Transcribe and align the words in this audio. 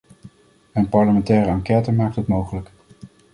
Een 0.73 0.89
parlementaire 0.89 1.49
enquête 1.49 1.91
maakt 1.91 2.15
dat 2.15 2.27
mogelijk. 2.27 2.71